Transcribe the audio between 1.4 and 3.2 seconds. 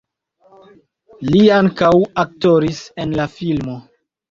ankaŭ aktoris en